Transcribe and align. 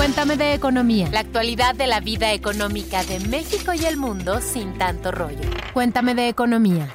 Cuéntame 0.00 0.38
de 0.38 0.54
economía. 0.54 1.10
La 1.12 1.20
actualidad 1.20 1.74
de 1.74 1.86
la 1.86 2.00
vida 2.00 2.32
económica 2.32 3.04
de 3.04 3.20
México 3.20 3.74
y 3.74 3.84
el 3.84 3.98
mundo 3.98 4.40
sin 4.40 4.72
tanto 4.78 5.12
rollo. 5.12 5.42
Cuéntame 5.74 6.14
de 6.14 6.26
economía. 6.26 6.88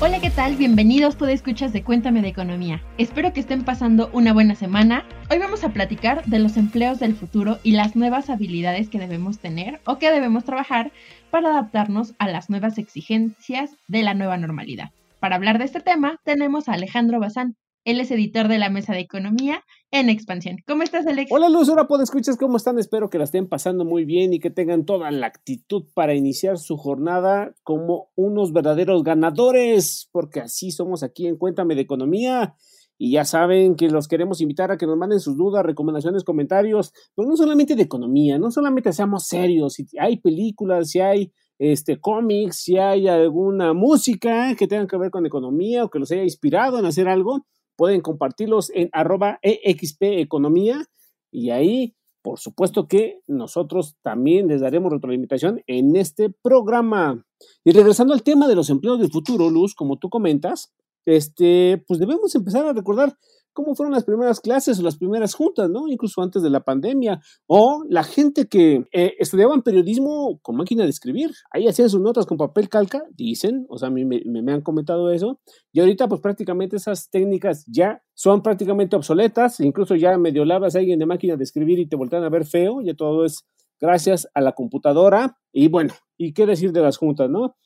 Hola, 0.00 0.18
¿qué 0.22 0.30
tal? 0.30 0.56
Bienvenidos, 0.56 1.18
todo 1.18 1.28
escuchas 1.28 1.74
de 1.74 1.84
Cuéntame 1.84 2.22
de 2.22 2.28
Economía. 2.28 2.82
Espero 2.96 3.34
que 3.34 3.40
estén 3.40 3.66
pasando 3.66 4.08
una 4.14 4.32
buena 4.32 4.54
semana. 4.54 5.04
Hoy 5.30 5.36
vamos 5.36 5.62
a 5.62 5.74
platicar 5.74 6.24
de 6.24 6.38
los 6.38 6.56
empleos 6.56 6.98
del 6.98 7.14
futuro 7.14 7.58
y 7.62 7.72
las 7.72 7.94
nuevas 7.94 8.30
habilidades 8.30 8.88
que 8.88 8.98
debemos 8.98 9.40
tener 9.40 9.82
o 9.84 9.98
que 9.98 10.10
debemos 10.10 10.44
trabajar 10.44 10.90
para 11.30 11.50
adaptarnos 11.50 12.14
a 12.18 12.28
las 12.28 12.48
nuevas 12.48 12.78
exigencias 12.78 13.72
de 13.88 14.02
la 14.02 14.14
nueva 14.14 14.38
normalidad. 14.38 14.88
Para 15.20 15.36
hablar 15.36 15.58
de 15.58 15.66
este 15.66 15.80
tema, 15.80 16.18
tenemos 16.24 16.66
a 16.66 16.72
Alejandro 16.72 17.20
Bazán. 17.20 17.56
Él 17.88 18.00
es 18.00 18.10
editor 18.10 18.48
de 18.48 18.58
la 18.58 18.68
Mesa 18.68 18.92
de 18.92 19.00
Economía 19.00 19.64
en 19.90 20.10
Expansión. 20.10 20.58
¿Cómo 20.66 20.82
estás, 20.82 21.06
Alex? 21.06 21.32
Hola, 21.32 21.48
Luz. 21.48 21.70
Hola, 21.70 21.88
¿puedo 21.88 22.02
escuchas 22.02 22.36
cómo 22.36 22.58
están? 22.58 22.78
Espero 22.78 23.08
que 23.08 23.16
la 23.16 23.24
estén 23.24 23.48
pasando 23.48 23.86
muy 23.86 24.04
bien 24.04 24.34
y 24.34 24.40
que 24.40 24.50
tengan 24.50 24.84
toda 24.84 25.10
la 25.10 25.26
actitud 25.26 25.86
para 25.94 26.14
iniciar 26.14 26.58
su 26.58 26.76
jornada 26.76 27.54
como 27.62 28.10
unos 28.14 28.52
verdaderos 28.52 29.02
ganadores, 29.04 30.10
porque 30.12 30.40
así 30.40 30.70
somos 30.70 31.02
aquí 31.02 31.28
en 31.28 31.38
Cuéntame 31.38 31.74
de 31.76 31.80
Economía. 31.80 32.56
Y 32.98 33.12
ya 33.12 33.24
saben 33.24 33.74
que 33.74 33.88
los 33.88 34.06
queremos 34.06 34.42
invitar 34.42 34.70
a 34.70 34.76
que 34.76 34.86
nos 34.86 34.98
manden 34.98 35.20
sus 35.20 35.38
dudas, 35.38 35.64
recomendaciones, 35.64 36.24
comentarios, 36.24 36.92
pero 37.16 37.26
no 37.26 37.38
solamente 37.38 37.74
de 37.74 37.84
economía, 37.84 38.38
no 38.38 38.50
solamente 38.50 38.92
seamos 38.92 39.26
serios, 39.26 39.72
si 39.72 39.86
hay 39.98 40.18
películas, 40.18 40.90
si 40.90 41.00
hay 41.00 41.32
este, 41.58 41.98
cómics, 41.98 42.56
si 42.64 42.76
hay 42.76 43.08
alguna 43.08 43.72
música 43.72 44.54
que 44.56 44.66
tenga 44.66 44.86
que 44.86 44.98
ver 44.98 45.10
con 45.10 45.24
economía 45.24 45.84
o 45.84 45.88
que 45.88 45.98
los 45.98 46.10
haya 46.12 46.24
inspirado 46.24 46.78
en 46.78 46.84
hacer 46.84 47.08
algo, 47.08 47.46
pueden 47.78 48.00
compartirlos 48.00 48.70
en 48.74 48.90
arroba 48.92 49.38
EXP 49.40 50.02
Economía 50.18 50.84
y 51.30 51.50
ahí, 51.50 51.94
por 52.22 52.40
supuesto 52.40 52.88
que 52.88 53.20
nosotros 53.28 53.96
también 54.02 54.48
les 54.48 54.60
daremos 54.60 54.92
retroalimentación 54.92 55.62
en 55.68 55.94
este 55.94 56.28
programa. 56.42 57.24
Y 57.64 57.70
regresando 57.70 58.14
al 58.14 58.24
tema 58.24 58.48
de 58.48 58.56
los 58.56 58.68
empleos 58.68 58.98
del 58.98 59.12
futuro, 59.12 59.48
Luz, 59.48 59.76
como 59.76 59.96
tú 59.96 60.10
comentas, 60.10 60.74
este, 61.06 61.82
pues 61.86 62.00
debemos 62.00 62.34
empezar 62.34 62.66
a 62.66 62.72
recordar 62.72 63.16
cómo 63.58 63.74
fueron 63.74 63.92
las 63.92 64.04
primeras 64.04 64.38
clases 64.38 64.78
o 64.78 64.82
las 64.82 64.98
primeras 64.98 65.34
juntas, 65.34 65.68
¿no? 65.68 65.88
Incluso 65.88 66.22
antes 66.22 66.44
de 66.44 66.48
la 66.48 66.60
pandemia. 66.60 67.20
O 67.48 67.82
la 67.88 68.04
gente 68.04 68.46
que 68.46 68.84
eh, 68.92 69.14
estudiaban 69.18 69.62
periodismo 69.62 70.38
con 70.42 70.54
máquina 70.54 70.84
de 70.84 70.90
escribir. 70.90 71.32
Ahí 71.50 71.66
hacían 71.66 71.90
sus 71.90 72.00
notas 72.00 72.24
con 72.24 72.38
papel 72.38 72.68
calca, 72.68 73.02
dicen, 73.16 73.66
o 73.68 73.76
sea, 73.76 73.88
a 73.88 73.90
me, 73.90 74.52
han 74.52 74.60
comentado 74.60 75.10
eso. 75.10 75.40
Y 75.72 75.80
ahorita, 75.80 76.06
pues 76.06 76.20
prácticamente 76.20 76.76
esas 76.76 77.10
técnicas 77.10 77.64
ya 77.66 78.00
son 78.14 78.44
prácticamente 78.44 78.94
obsoletas. 78.94 79.58
Incluso 79.58 79.96
ya 79.96 80.16
medio 80.18 80.44
labas 80.44 80.76
a 80.76 80.78
alguien 80.78 81.00
de 81.00 81.06
máquina 81.06 81.34
de 81.34 81.42
escribir 81.42 81.80
y 81.80 81.88
te 81.88 81.96
voltean 81.96 82.22
a 82.22 82.28
ver 82.28 82.46
feo. 82.46 82.80
Ya 82.80 82.94
todo 82.94 83.24
es 83.24 83.44
gracias 83.80 84.28
a 84.34 84.40
la 84.40 84.52
computadora. 84.52 85.36
Y 85.52 85.66
bueno, 85.66 85.94
¿y 86.16 86.32
qué 86.32 86.46
decir 86.46 86.70
de 86.70 86.82
las 86.82 86.96
juntas, 86.96 87.28
no? 87.28 87.56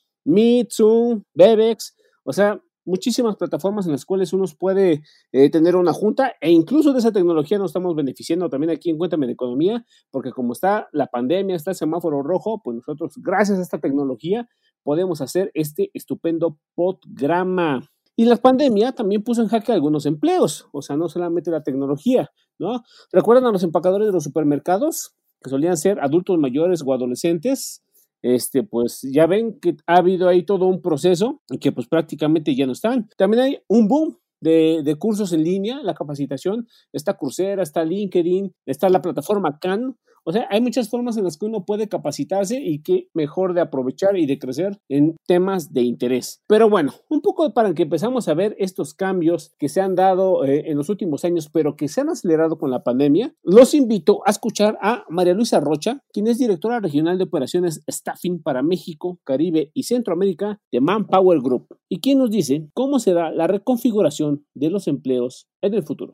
Zoom, 0.71 1.21
Bebex. 1.35 1.95
O 2.23 2.33
sea, 2.33 2.59
muchísimas 2.85 3.35
plataformas 3.35 3.85
en 3.85 3.91
las 3.91 4.05
cuales 4.05 4.33
uno 4.33 4.45
puede 4.57 5.03
eh, 5.31 5.49
tener 5.49 5.75
una 5.75 5.93
junta 5.93 6.33
e 6.41 6.51
incluso 6.51 6.93
de 6.93 6.99
esa 6.99 7.11
tecnología 7.11 7.57
nos 7.57 7.71
estamos 7.71 7.95
beneficiando 7.95 8.49
también 8.49 8.71
aquí 8.71 8.89
en 8.89 8.97
Cuéntame 8.97 9.27
de 9.27 9.33
Economía, 9.33 9.85
porque 10.11 10.31
como 10.31 10.53
está 10.53 10.89
la 10.91 11.07
pandemia, 11.07 11.55
está 11.55 11.71
el 11.71 11.77
semáforo 11.77 12.21
rojo, 12.23 12.61
pues 12.63 12.75
nosotros 12.75 13.13
gracias 13.17 13.59
a 13.59 13.61
esta 13.61 13.79
tecnología 13.79 14.47
podemos 14.83 15.21
hacer 15.21 15.51
este 15.53 15.91
estupendo 15.93 16.59
podgrama. 16.75 17.89
Y 18.15 18.25
la 18.25 18.35
pandemia 18.35 18.91
también 18.91 19.23
puso 19.23 19.41
en 19.41 19.47
jaque 19.47 19.71
algunos 19.71 20.05
empleos, 20.05 20.67
o 20.71 20.83
sea, 20.83 20.95
no 20.95 21.09
solamente 21.09 21.49
la 21.49 21.63
tecnología, 21.63 22.29
¿no? 22.59 22.83
¿Recuerdan 23.11 23.45
a 23.45 23.51
los 23.51 23.63
empacadores 23.63 24.07
de 24.07 24.13
los 24.13 24.23
supermercados? 24.23 25.15
que 25.43 25.49
solían 25.49 25.77
ser 25.77 25.99
adultos 25.99 26.39
mayores 26.39 26.81
o 26.85 26.93
adolescentes, 26.93 27.83
este, 28.23 28.63
pues 28.63 29.01
ya 29.03 29.27
ven 29.27 29.59
que 29.59 29.75
ha 29.85 29.97
habido 29.97 30.27
ahí 30.27 30.43
todo 30.43 30.65
un 30.65 30.81
proceso 30.81 31.41
y 31.49 31.59
que 31.59 31.71
pues 31.71 31.87
prácticamente 31.87 32.55
ya 32.55 32.65
no 32.65 32.71
están. 32.71 33.09
También 33.17 33.43
hay 33.43 33.59
un 33.67 33.87
boom 33.87 34.17
de, 34.41 34.81
de, 34.83 34.95
cursos 34.95 35.31
en 35.33 35.43
línea, 35.43 35.81
la 35.83 35.93
capacitación, 35.93 36.67
está 36.91 37.15
Coursera, 37.15 37.63
está 37.63 37.83
LinkedIn, 37.83 38.53
está 38.65 38.89
la 38.89 39.01
plataforma 39.01 39.59
Khan, 39.59 39.95
o 40.25 40.31
sea, 40.31 40.47
hay 40.49 40.61
muchas 40.61 40.89
formas 40.89 41.17
en 41.17 41.23
las 41.23 41.37
que 41.37 41.45
uno 41.45 41.65
puede 41.65 41.89
capacitarse 41.89 42.59
y 42.61 42.81
que 42.81 43.09
mejor 43.13 43.53
de 43.53 43.61
aprovechar 43.61 44.17
y 44.17 44.25
de 44.25 44.39
crecer 44.39 44.79
en 44.89 45.17
temas 45.27 45.73
de 45.73 45.81
interés. 45.81 46.41
Pero 46.47 46.69
bueno, 46.69 46.93
un 47.09 47.21
poco 47.21 47.53
para 47.53 47.73
que 47.73 47.83
empezamos 47.83 48.27
a 48.27 48.33
ver 48.33 48.55
estos 48.59 48.93
cambios 48.93 49.53
que 49.59 49.69
se 49.69 49.81
han 49.81 49.95
dado 49.95 50.45
eh, 50.45 50.69
en 50.71 50.77
los 50.77 50.89
últimos 50.89 51.25
años, 51.25 51.49
pero 51.51 51.75
que 51.75 51.87
se 51.87 52.01
han 52.01 52.09
acelerado 52.09 52.57
con 52.57 52.71
la 52.71 52.83
pandemia, 52.83 53.35
los 53.43 53.73
invito 53.73 54.21
a 54.25 54.31
escuchar 54.31 54.77
a 54.81 55.03
María 55.09 55.33
Luisa 55.33 55.59
Rocha, 55.59 56.01
quien 56.11 56.27
es 56.27 56.37
directora 56.37 56.79
regional 56.79 57.17
de 57.17 57.25
operaciones 57.25 57.83
Staffing 57.89 58.41
para 58.41 58.63
México, 58.63 59.19
Caribe 59.23 59.71
y 59.73 59.83
Centroamérica 59.83 60.61
de 60.71 60.81
Manpower 60.81 61.39
Group, 61.41 61.67
y 61.89 61.99
quien 61.99 62.19
nos 62.19 62.31
dice 62.31 62.69
cómo 62.73 62.99
será 62.99 63.31
la 63.31 63.47
reconfiguración 63.47 64.45
de 64.53 64.69
los 64.69 64.87
empleos 64.87 65.47
en 65.61 65.73
el 65.73 65.83
futuro 65.83 66.13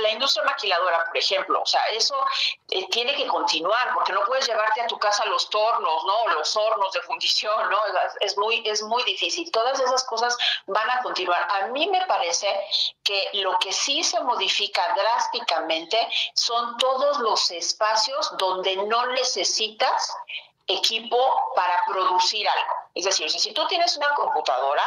la 0.00 0.10
industria 0.10 0.44
maquiladora, 0.44 1.04
por 1.04 1.16
ejemplo, 1.16 1.62
o 1.62 1.66
sea, 1.66 1.84
eso 1.88 2.14
eh, 2.70 2.88
tiene 2.90 3.14
que 3.14 3.26
continuar 3.26 3.92
porque 3.94 4.12
no 4.12 4.24
puedes 4.24 4.46
llevarte 4.46 4.80
a 4.80 4.86
tu 4.86 4.98
casa 4.98 5.24
los 5.26 5.48
tornos, 5.50 6.04
¿no? 6.04 6.28
Los 6.34 6.56
hornos 6.56 6.92
de 6.92 7.02
fundición, 7.02 7.70
¿no? 7.70 7.78
Es 8.20 8.36
muy, 8.36 8.62
es 8.66 8.82
muy 8.82 9.02
difícil. 9.04 9.50
Todas 9.50 9.78
esas 9.80 10.04
cosas 10.04 10.36
van 10.66 10.90
a 10.90 11.02
continuar. 11.02 11.46
A 11.50 11.66
mí 11.68 11.88
me 11.88 12.04
parece 12.06 12.48
que 13.02 13.30
lo 13.34 13.58
que 13.58 13.72
sí 13.72 14.02
se 14.02 14.20
modifica 14.20 14.94
drásticamente 14.94 16.08
son 16.34 16.76
todos 16.78 17.18
los 17.18 17.50
espacios 17.50 18.36
donde 18.38 18.76
no 18.76 19.06
necesitas 19.06 20.12
equipo 20.66 21.52
para 21.54 21.82
producir 21.86 22.48
algo. 22.48 22.77
Es 22.94 23.04
decir, 23.04 23.30
si 23.30 23.52
tú 23.52 23.66
tienes 23.66 23.96
una 23.96 24.12
computadora, 24.14 24.84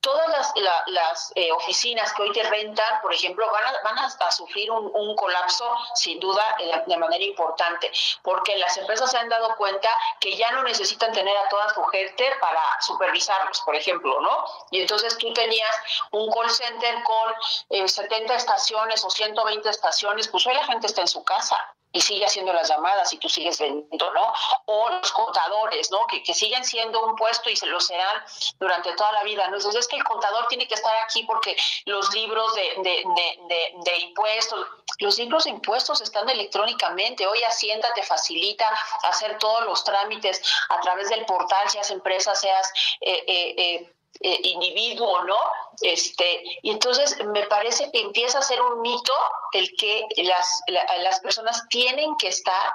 todas 0.00 0.52
las, 0.86 1.32
eh, 1.34 1.50
oficinas 1.52 2.12
que 2.12 2.22
hoy 2.22 2.32
te 2.32 2.42
rentan, 2.44 3.00
por 3.02 3.12
ejemplo, 3.12 3.50
van 3.50 3.64
a, 3.64 3.82
van 3.82 3.98
a, 3.98 4.30
sufrir 4.30 4.70
un, 4.70 5.16
colapso 5.16 5.74
sin 5.94 6.20
duda 6.20 6.56
eh, 6.58 6.82
de 6.86 6.96
manera 6.96 7.24
importante, 7.24 7.90
porque 8.22 8.56
las 8.56 8.76
empresas 8.76 9.10
se 9.10 9.18
han 9.18 9.28
dado 9.28 9.54
cuenta 9.56 9.88
que 10.20 10.36
ya 10.36 10.50
no 10.52 10.62
necesitan 10.62 11.12
tener 11.12 11.36
a 11.36 11.48
toda 11.48 11.74
su 11.74 11.82
gente 11.84 12.30
para 12.40 12.62
supervisarlos, 12.80 13.60
por 13.62 13.74
ejemplo, 13.74 14.20
¿no? 14.20 14.44
Y 14.70 14.80
entonces 14.80 15.18
tú 15.18 15.32
tenías 15.32 15.76
un 16.12 16.30
call 16.30 16.50
center 16.50 17.02
con 17.02 17.88
70 17.88 18.32
eh, 18.32 18.36
estaciones 18.36 19.04
o 19.04 19.10
120 19.10 19.68
estaciones, 19.68 20.28
pues 20.28 20.46
hoy 20.46 20.54
la 20.54 20.64
gente 20.64 20.86
está 20.86 21.00
en 21.00 21.08
su 21.08 21.24
casa 21.24 21.74
y 21.92 22.00
sigue 22.00 22.26
haciendo 22.26 22.52
las 22.52 22.68
llamadas 22.68 23.12
y 23.12 23.18
tú 23.18 23.28
sigues 23.28 23.58
vendiendo, 23.58 24.12
¿no? 24.12 24.32
O 24.66 24.88
los 24.90 25.10
contadores, 25.12 25.90
¿no? 25.90 26.06
Que, 26.06 26.22
que 26.22 26.34
siguen 26.34 26.64
siendo 26.64 27.04
un 27.04 27.16
puesto 27.16 27.48
y 27.48 27.56
se 27.56 27.66
lo 27.66 27.80
serán 27.80 28.22
durante 28.58 28.92
toda 28.92 29.12
la 29.12 29.22
vida, 29.24 29.48
¿no? 29.48 29.56
Entonces 29.56 29.80
es 29.80 29.88
que 29.88 29.96
el 29.96 30.04
contador 30.04 30.46
tiene 30.48 30.68
que 30.68 30.74
estar 30.74 30.94
aquí 31.04 31.24
porque 31.24 31.56
los 31.86 32.12
libros 32.12 32.54
de, 32.54 32.62
de, 32.78 33.04
de, 33.48 33.72
de 33.84 33.96
impuestos, 33.98 34.66
los 34.98 35.18
libros 35.18 35.44
de 35.44 35.50
impuestos 35.50 36.00
están 36.00 36.28
electrónicamente. 36.28 37.26
Hoy 37.26 37.42
Hacienda 37.44 37.88
te 37.94 38.02
facilita 38.02 38.68
hacer 39.04 39.38
todos 39.38 39.64
los 39.64 39.82
trámites 39.84 40.42
a 40.68 40.80
través 40.80 41.08
del 41.08 41.24
portal, 41.24 41.68
seas 41.70 41.90
empresa, 41.90 42.34
seas... 42.34 42.70
Eh, 43.00 43.24
eh, 43.26 43.54
eh, 43.56 43.94
eh, 44.20 44.40
individuo, 44.42 45.22
¿no? 45.24 45.38
Este, 45.80 46.42
y 46.62 46.70
entonces 46.70 47.16
me 47.26 47.46
parece 47.46 47.90
que 47.92 48.00
empieza 48.00 48.38
a 48.38 48.42
ser 48.42 48.60
un 48.60 48.80
mito 48.80 49.12
el 49.52 49.70
que 49.76 50.04
las, 50.16 50.60
las 50.66 51.20
personas 51.20 51.66
tienen 51.68 52.16
que 52.16 52.28
estar 52.28 52.72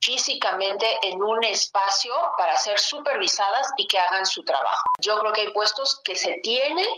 físicamente 0.00 0.86
en 1.02 1.22
un 1.22 1.42
espacio 1.44 2.14
para 2.36 2.56
ser 2.58 2.78
supervisadas 2.78 3.72
y 3.78 3.86
que 3.86 3.98
hagan 3.98 4.26
su 4.26 4.44
trabajo. 4.44 4.90
Yo 4.98 5.18
creo 5.18 5.32
que 5.32 5.40
hay 5.42 5.52
puestos 5.52 6.00
que 6.04 6.14
se 6.14 6.40
tienen 6.42 6.88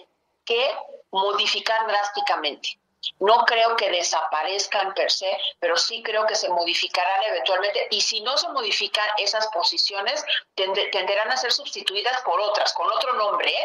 que 0.44 0.76
modificar 1.10 1.86
drásticamente. 1.86 2.78
No 3.20 3.44
creo 3.44 3.76
que 3.76 3.90
desaparezcan 3.90 4.94
per 4.94 5.10
se, 5.10 5.30
pero 5.60 5.76
sí 5.76 6.02
creo 6.02 6.26
que 6.26 6.34
se 6.34 6.48
modificarán 6.48 7.22
eventualmente 7.24 7.86
y 7.90 8.00
si 8.00 8.22
no 8.22 8.36
se 8.38 8.48
modifican 8.48 9.06
esas 9.18 9.46
posiciones, 9.48 10.24
tenderán 10.54 11.30
a 11.30 11.36
ser 11.36 11.52
sustituidas 11.52 12.20
por 12.22 12.40
otras, 12.40 12.72
con 12.72 12.90
otro 12.90 13.12
nombre. 13.12 13.50
¿eh? 13.50 13.64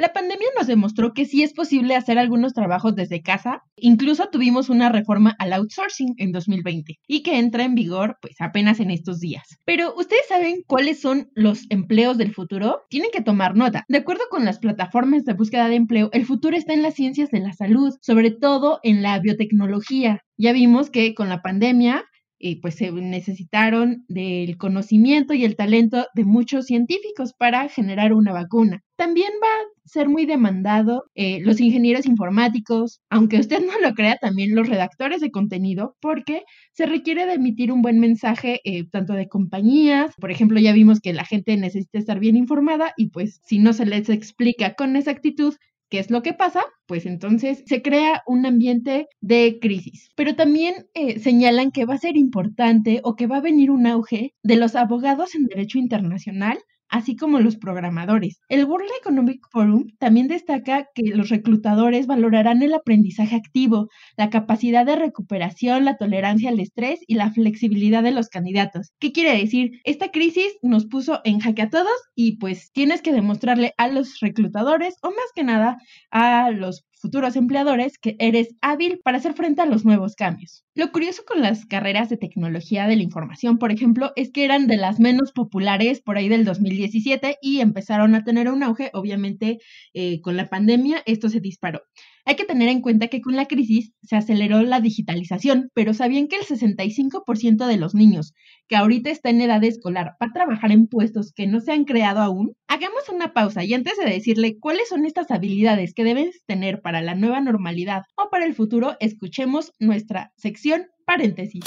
La 0.00 0.14
pandemia 0.14 0.46
nos 0.56 0.66
demostró 0.66 1.12
que 1.12 1.26
sí 1.26 1.42
es 1.42 1.52
posible 1.52 1.94
hacer 1.94 2.18
algunos 2.18 2.54
trabajos 2.54 2.96
desde 2.96 3.20
casa. 3.20 3.64
Incluso 3.76 4.30
tuvimos 4.30 4.70
una 4.70 4.88
reforma 4.88 5.36
al 5.38 5.52
outsourcing 5.52 6.14
en 6.16 6.32
2020 6.32 6.98
y 7.06 7.22
que 7.22 7.38
entra 7.38 7.64
en 7.64 7.74
vigor 7.74 8.16
pues 8.22 8.36
apenas 8.40 8.80
en 8.80 8.90
estos 8.90 9.20
días. 9.20 9.58
Pero 9.66 9.92
¿ustedes 9.94 10.26
saben 10.26 10.62
cuáles 10.66 11.02
son 11.02 11.30
los 11.34 11.66
empleos 11.68 12.16
del 12.16 12.32
futuro? 12.32 12.80
Tienen 12.88 13.10
que 13.12 13.20
tomar 13.20 13.54
nota. 13.54 13.84
De 13.88 13.98
acuerdo 13.98 14.24
con 14.30 14.46
las 14.46 14.58
plataformas 14.58 15.26
de 15.26 15.34
búsqueda 15.34 15.68
de 15.68 15.74
empleo, 15.74 16.08
el 16.14 16.24
futuro 16.24 16.56
está 16.56 16.72
en 16.72 16.80
las 16.80 16.94
ciencias 16.94 17.30
de 17.30 17.40
la 17.40 17.52
salud, 17.52 17.94
sobre 18.00 18.30
todo 18.30 18.80
en 18.82 19.02
la 19.02 19.18
biotecnología. 19.18 20.22
Ya 20.38 20.54
vimos 20.54 20.88
que 20.88 21.14
con 21.14 21.28
la 21.28 21.42
pandemia 21.42 22.06
eh, 22.40 22.60
pues 22.60 22.74
se 22.74 22.90
necesitaron 22.90 24.04
del 24.08 24.56
conocimiento 24.56 25.34
y 25.34 25.44
el 25.44 25.56
talento 25.56 26.06
de 26.14 26.24
muchos 26.24 26.66
científicos 26.66 27.34
para 27.34 27.68
generar 27.68 28.12
una 28.14 28.32
vacuna. 28.32 28.82
También 28.96 29.30
va 29.42 29.48
a 29.48 29.88
ser 29.88 30.08
muy 30.08 30.26
demandado 30.26 31.04
eh, 31.14 31.40
los 31.42 31.60
ingenieros 31.60 32.06
informáticos, 32.06 33.00
aunque 33.10 33.38
usted 33.38 33.60
no 33.60 33.78
lo 33.80 33.94
crea, 33.94 34.16
también 34.16 34.54
los 34.54 34.68
redactores 34.68 35.20
de 35.20 35.30
contenido, 35.30 35.96
porque 36.00 36.42
se 36.72 36.86
requiere 36.86 37.26
de 37.26 37.34
emitir 37.34 37.72
un 37.72 37.82
buen 37.82 37.98
mensaje 38.00 38.60
eh, 38.64 38.88
tanto 38.90 39.14
de 39.14 39.28
compañías, 39.28 40.14
por 40.18 40.30
ejemplo, 40.30 40.60
ya 40.60 40.72
vimos 40.72 41.00
que 41.00 41.12
la 41.12 41.24
gente 41.24 41.56
necesita 41.56 41.98
estar 41.98 42.20
bien 42.20 42.36
informada 42.36 42.92
y 42.96 43.10
pues 43.10 43.40
si 43.44 43.58
no 43.58 43.72
se 43.72 43.86
les 43.86 44.08
explica 44.08 44.74
con 44.74 44.96
exactitud 44.96 45.54
¿Qué 45.90 45.98
es 45.98 46.10
lo 46.10 46.22
que 46.22 46.32
pasa? 46.32 46.62
Pues 46.86 47.04
entonces 47.04 47.64
se 47.66 47.82
crea 47.82 48.22
un 48.26 48.46
ambiente 48.46 49.08
de 49.20 49.58
crisis. 49.60 50.10
Pero 50.14 50.36
también 50.36 50.86
eh, 50.94 51.18
señalan 51.18 51.72
que 51.72 51.84
va 51.84 51.94
a 51.94 51.98
ser 51.98 52.16
importante 52.16 53.00
o 53.02 53.16
que 53.16 53.26
va 53.26 53.38
a 53.38 53.40
venir 53.40 53.72
un 53.72 53.86
auge 53.88 54.32
de 54.44 54.56
los 54.56 54.76
abogados 54.76 55.34
en 55.34 55.46
derecho 55.46 55.78
internacional 55.78 56.58
así 56.90 57.16
como 57.16 57.38
los 57.40 57.56
programadores. 57.56 58.40
El 58.48 58.64
World 58.64 58.90
Economic 59.00 59.40
Forum 59.50 59.86
también 59.98 60.28
destaca 60.28 60.86
que 60.94 61.04
los 61.14 61.28
reclutadores 61.28 62.06
valorarán 62.06 62.62
el 62.62 62.74
aprendizaje 62.74 63.36
activo, 63.36 63.88
la 64.16 64.30
capacidad 64.30 64.84
de 64.84 64.96
recuperación, 64.96 65.84
la 65.84 65.96
tolerancia 65.96 66.50
al 66.50 66.60
estrés 66.60 67.00
y 67.06 67.14
la 67.14 67.30
flexibilidad 67.32 68.02
de 68.02 68.12
los 68.12 68.28
candidatos. 68.28 68.90
¿Qué 68.98 69.12
quiere 69.12 69.38
decir? 69.38 69.70
Esta 69.84 70.10
crisis 70.10 70.56
nos 70.62 70.86
puso 70.86 71.20
en 71.24 71.40
jaque 71.40 71.62
a 71.62 71.70
todos 71.70 71.96
y 72.14 72.38
pues 72.38 72.70
tienes 72.72 73.02
que 73.02 73.12
demostrarle 73.12 73.72
a 73.78 73.88
los 73.88 74.18
reclutadores 74.20 74.96
o 75.02 75.08
más 75.10 75.30
que 75.34 75.44
nada 75.44 75.78
a 76.10 76.50
los 76.50 76.84
futuros 77.00 77.34
empleadores 77.36 77.98
que 77.98 78.16
eres 78.18 78.54
hábil 78.60 79.00
para 79.02 79.18
hacer 79.18 79.34
frente 79.34 79.62
a 79.62 79.66
los 79.66 79.84
nuevos 79.84 80.14
cambios. 80.14 80.64
Lo 80.74 80.92
curioso 80.92 81.24
con 81.26 81.40
las 81.40 81.64
carreras 81.66 82.08
de 82.08 82.16
tecnología 82.16 82.86
de 82.86 82.96
la 82.96 83.02
información, 83.02 83.58
por 83.58 83.72
ejemplo, 83.72 84.12
es 84.16 84.30
que 84.30 84.44
eran 84.44 84.66
de 84.66 84.76
las 84.76 85.00
menos 85.00 85.32
populares 85.32 86.00
por 86.00 86.18
ahí 86.18 86.28
del 86.28 86.44
2017 86.44 87.38
y 87.40 87.60
empezaron 87.60 88.14
a 88.14 88.22
tener 88.22 88.50
un 88.50 88.62
auge, 88.62 88.90
obviamente 88.92 89.58
eh, 89.94 90.20
con 90.20 90.36
la 90.36 90.48
pandemia 90.48 91.02
esto 91.06 91.28
se 91.28 91.40
disparó. 91.40 91.82
Hay 92.30 92.36
que 92.36 92.44
tener 92.44 92.68
en 92.68 92.80
cuenta 92.80 93.08
que 93.08 93.20
con 93.22 93.34
la 93.34 93.46
crisis 93.46 93.92
se 94.04 94.14
aceleró 94.14 94.62
la 94.62 94.80
digitalización, 94.80 95.68
pero 95.74 95.94
¿sabían 95.94 96.28
que 96.28 96.36
el 96.36 96.42
65% 96.42 97.66
de 97.66 97.76
los 97.76 97.92
niños 97.92 98.34
que 98.68 98.76
ahorita 98.76 99.10
está 99.10 99.30
en 99.30 99.40
edad 99.40 99.64
escolar 99.64 100.12
va 100.22 100.28
a 100.28 100.32
trabajar 100.32 100.70
en 100.70 100.86
puestos 100.86 101.32
que 101.32 101.48
no 101.48 101.58
se 101.58 101.72
han 101.72 101.84
creado 101.84 102.20
aún? 102.20 102.52
Hagamos 102.68 103.08
una 103.12 103.32
pausa 103.32 103.64
y 103.64 103.74
antes 103.74 103.98
de 103.98 104.08
decirle 104.08 104.60
cuáles 104.60 104.88
son 104.90 105.06
estas 105.06 105.32
habilidades 105.32 105.92
que 105.92 106.04
debes 106.04 106.44
tener 106.46 106.82
para 106.82 107.02
la 107.02 107.16
nueva 107.16 107.40
normalidad 107.40 108.04
o 108.14 108.30
para 108.30 108.44
el 108.44 108.54
futuro, 108.54 108.96
escuchemos 109.00 109.72
nuestra 109.80 110.32
sección 110.36 110.86
paréntesis. 111.04 111.64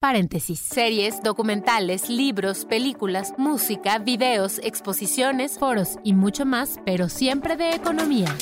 Paréntesis. 0.00 0.58
Series, 0.58 1.22
documentales, 1.22 2.08
libros, 2.08 2.64
películas, 2.64 3.34
música, 3.36 3.98
videos, 3.98 4.58
exposiciones, 4.64 5.58
foros 5.58 5.98
y 6.02 6.14
mucho 6.14 6.46
más, 6.46 6.78
pero 6.86 7.10
siempre 7.10 7.56
de 7.56 7.72
economía. 7.72 8.34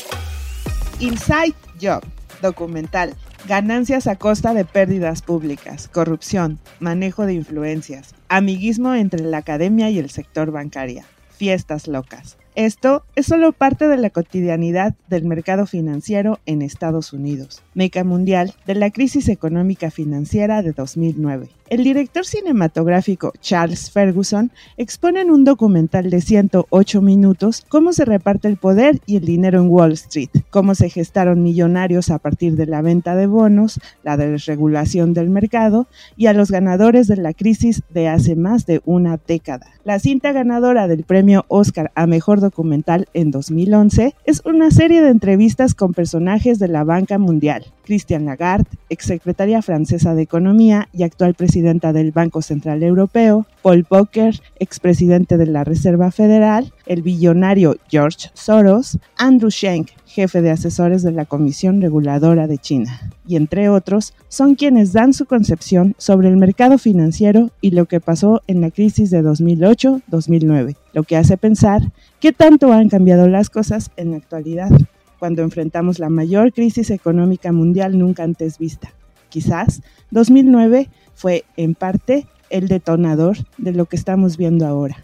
Inside 1.02 1.56
Job, 1.80 2.04
documental. 2.42 3.16
Ganancias 3.48 4.06
a 4.06 4.14
costa 4.14 4.54
de 4.54 4.64
pérdidas 4.64 5.20
públicas, 5.20 5.88
corrupción, 5.88 6.60
manejo 6.78 7.26
de 7.26 7.34
influencias, 7.34 8.14
amiguismo 8.28 8.94
entre 8.94 9.24
la 9.24 9.38
academia 9.38 9.90
y 9.90 9.98
el 9.98 10.10
sector 10.10 10.52
bancaria, 10.52 11.04
fiestas 11.36 11.88
locas. 11.88 12.36
Esto 12.54 13.04
es 13.16 13.26
solo 13.26 13.52
parte 13.52 13.88
de 13.88 13.96
la 13.96 14.10
cotidianidad 14.10 14.94
del 15.08 15.24
mercado 15.24 15.64
financiero 15.64 16.38
en 16.44 16.60
Estados 16.60 17.14
Unidos, 17.14 17.62
meca 17.72 18.04
mundial 18.04 18.52
de 18.66 18.74
la 18.74 18.90
crisis 18.90 19.30
económica 19.30 19.90
financiera 19.90 20.60
de 20.60 20.72
2009. 20.72 21.48
El 21.72 21.84
director 21.84 22.26
cinematográfico 22.26 23.32
Charles 23.40 23.90
Ferguson 23.90 24.50
expone 24.76 25.22
en 25.22 25.30
un 25.30 25.44
documental 25.44 26.10
de 26.10 26.20
108 26.20 27.00
minutos 27.00 27.64
cómo 27.66 27.94
se 27.94 28.04
reparte 28.04 28.46
el 28.48 28.58
poder 28.58 29.00
y 29.06 29.16
el 29.16 29.24
dinero 29.24 29.58
en 29.58 29.70
Wall 29.70 29.92
Street, 29.92 30.28
cómo 30.50 30.74
se 30.74 30.90
gestaron 30.90 31.42
millonarios 31.42 32.10
a 32.10 32.18
partir 32.18 32.56
de 32.56 32.66
la 32.66 32.82
venta 32.82 33.16
de 33.16 33.26
bonos, 33.26 33.80
la 34.02 34.18
desregulación 34.18 35.14
del 35.14 35.30
mercado 35.30 35.86
y 36.14 36.26
a 36.26 36.34
los 36.34 36.50
ganadores 36.50 37.08
de 37.08 37.16
la 37.16 37.32
crisis 37.32 37.82
de 37.88 38.06
hace 38.06 38.36
más 38.36 38.66
de 38.66 38.82
una 38.84 39.18
década. 39.26 39.68
La 39.84 39.98
cinta 39.98 40.32
ganadora 40.32 40.88
del 40.88 41.04
premio 41.04 41.46
Oscar 41.48 41.90
a 41.94 42.06
Mejor 42.06 42.41
Documental 42.42 43.08
en 43.14 43.30
2011 43.30 44.14
es 44.26 44.42
una 44.44 44.70
serie 44.70 45.00
de 45.00 45.08
entrevistas 45.08 45.74
con 45.74 45.94
personajes 45.94 46.58
de 46.58 46.68
la 46.68 46.84
banca 46.84 47.18
mundial. 47.18 47.64
Christian 47.84 48.26
Lagarde, 48.26 48.68
exsecretaria 48.90 49.62
francesa 49.62 50.14
de 50.14 50.22
Economía 50.22 50.88
y 50.92 51.02
actual 51.02 51.34
presidenta 51.34 51.92
del 51.92 52.12
Banco 52.12 52.42
Central 52.42 52.82
Europeo, 52.82 53.46
Paul 53.62 53.86
Volcker, 53.88 54.40
expresidente 54.58 55.36
de 55.36 55.46
la 55.46 55.64
Reserva 55.64 56.10
Federal, 56.10 56.72
el 56.86 57.02
billonario 57.02 57.76
George 57.88 58.30
Soros, 58.34 58.98
Andrew 59.16 59.50
Schenck, 59.50 59.90
jefe 60.06 60.42
de 60.42 60.50
asesores 60.50 61.02
de 61.02 61.12
la 61.12 61.24
Comisión 61.24 61.80
Reguladora 61.80 62.46
de 62.46 62.58
China, 62.58 63.10
y 63.26 63.36
entre 63.36 63.68
otros, 63.68 64.14
son 64.28 64.54
quienes 64.54 64.92
dan 64.92 65.12
su 65.12 65.26
concepción 65.26 65.94
sobre 65.98 66.28
el 66.28 66.36
mercado 66.36 66.78
financiero 66.78 67.50
y 67.60 67.70
lo 67.70 67.86
que 67.86 68.00
pasó 68.00 68.42
en 68.46 68.60
la 68.60 68.70
crisis 68.70 69.10
de 69.10 69.22
2008-2009, 69.22 70.76
lo 70.92 71.02
que 71.04 71.16
hace 71.16 71.36
pensar 71.36 71.80
qué 72.20 72.32
tanto 72.32 72.72
han 72.72 72.88
cambiado 72.88 73.28
las 73.28 73.50
cosas 73.50 73.90
en 73.96 74.10
la 74.10 74.18
actualidad 74.18 74.70
cuando 75.18 75.42
enfrentamos 75.42 76.00
la 76.00 76.08
mayor 76.08 76.52
crisis 76.52 76.90
económica 76.90 77.52
mundial 77.52 77.96
nunca 77.96 78.24
antes 78.24 78.58
vista. 78.58 78.92
Quizás 79.28 79.80
2009 80.10 80.90
fue 81.14 81.44
en 81.56 81.74
parte 81.76 82.26
el 82.50 82.66
detonador 82.66 83.36
de 83.56 83.72
lo 83.72 83.86
que 83.86 83.96
estamos 83.96 84.36
viendo 84.36 84.66
ahora. 84.66 84.96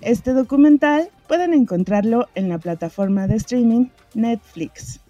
Este 0.00 0.32
documental 0.32 1.10
pueden 1.28 1.54
encontrarlo 1.54 2.26
en 2.34 2.48
la 2.48 2.58
plataforma 2.58 3.26
de 3.26 3.36
streaming 3.36 3.86
Netflix. 4.14 5.00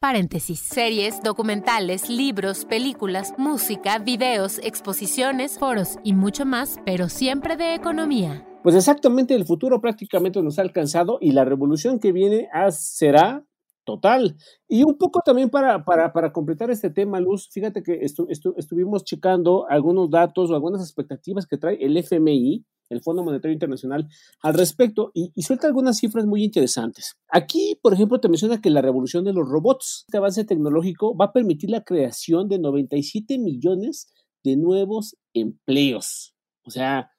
Paréntesis. 0.00 0.58
Series, 0.58 1.22
documentales, 1.22 2.10
libros, 2.10 2.64
películas, 2.64 3.34
música, 3.38 3.98
videos, 4.00 4.58
exposiciones, 4.64 5.60
foros 5.60 5.98
y 6.02 6.12
mucho 6.12 6.44
más, 6.44 6.80
pero 6.84 7.08
siempre 7.08 7.56
de 7.56 7.76
economía. 7.76 8.44
Pues 8.64 8.74
exactamente 8.74 9.34
el 9.34 9.44
futuro 9.44 9.80
prácticamente 9.80 10.42
nos 10.42 10.58
ha 10.58 10.62
alcanzado 10.62 11.18
y 11.20 11.30
la 11.30 11.44
revolución 11.44 12.00
que 12.00 12.10
viene 12.10 12.48
será 12.70 13.44
total. 13.84 14.36
Y 14.68 14.82
un 14.82 14.96
poco 14.98 15.20
también 15.24 15.50
para, 15.50 15.84
para, 15.84 16.32
completar 16.32 16.70
este 16.70 16.90
tema, 16.90 17.20
Luz, 17.20 17.48
fíjate 17.52 17.82
que 17.82 18.00
estuvimos 18.02 19.04
checando 19.04 19.66
algunos 19.68 20.10
datos 20.10 20.50
o 20.50 20.54
algunas 20.54 20.80
expectativas 20.80 21.46
que 21.46 21.58
trae 21.58 21.76
el 21.80 21.96
FMI, 21.96 22.64
el 22.88 23.02
Fondo 23.02 23.24
Monetario 23.24 23.52
Internacional, 23.52 24.08
al 24.42 24.54
respecto 24.54 25.10
y, 25.14 25.30
suelta 25.42 25.66
algunas 25.66 25.98
cifras 25.98 26.26
muy 26.26 26.44
interesantes. 26.44 27.14
Aquí, 27.28 27.78
por 27.82 27.94
ejemplo, 27.94 28.20
te 28.20 28.28
menciona 28.28 28.60
que 28.60 28.70
la 28.70 28.82
revolución 28.82 29.24
de 29.24 29.32
los 29.32 29.48
robots, 29.48 30.04
este 30.06 30.18
avance 30.18 30.44
tecnológico, 30.44 31.16
va 31.16 31.26
a 31.26 31.32
permitir 31.32 31.70
la 31.70 31.82
creación 31.82 32.48
de 32.48 32.58
97 32.58 33.38
millones 33.38 34.12
de 34.44 34.56
nuevos 34.56 35.16
empleos. 35.32 36.34
O 36.64 36.70
sea, 36.70 37.10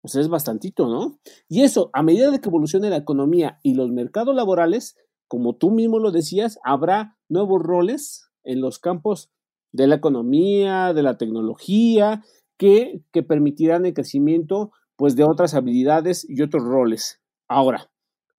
pues 0.00 0.14
es 0.16 0.28
bastantito, 0.28 0.88
¿no? 0.88 1.18
Y 1.48 1.62
eso, 1.62 1.90
a 1.92 2.02
medida 2.02 2.30
de 2.30 2.40
que 2.40 2.48
evolucione 2.48 2.90
la 2.90 2.96
economía 2.96 3.58
y 3.62 3.74
los 3.74 3.90
mercados 3.90 4.34
laborales, 4.34 4.96
como 5.28 5.56
tú 5.56 5.70
mismo 5.70 5.98
lo 5.98 6.12
decías, 6.12 6.58
habrá 6.62 7.16
nuevos 7.28 7.62
roles 7.62 8.30
en 8.44 8.60
los 8.60 8.78
campos 8.78 9.30
de 9.72 9.86
la 9.86 9.96
economía, 9.96 10.92
de 10.94 11.02
la 11.02 11.18
tecnología, 11.18 12.22
que, 12.56 13.02
que 13.12 13.22
permitirán 13.22 13.84
el 13.84 13.94
crecimiento 13.94 14.70
pues, 14.96 15.16
de 15.16 15.24
otras 15.24 15.54
habilidades 15.54 16.26
y 16.28 16.42
otros 16.42 16.64
roles. 16.64 17.20
Ahora, 17.48 17.90